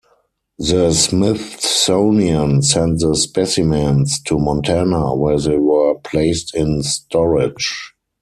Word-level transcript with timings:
The 0.57 0.91
Smithsonian 0.93 2.63
sent 2.63 3.01
the 3.01 3.13
specimens 3.15 4.19
to 4.23 4.39
Montana, 4.39 5.13
where 5.15 5.39
they 5.39 5.59
were 5.59 5.93
placed 6.03 6.55
in 6.55 6.81
storage. 6.81 7.93